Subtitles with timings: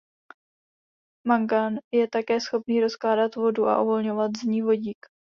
[1.27, 5.05] Mangan je také schopný rozkládat vodu a uvolňovat z ní vodík.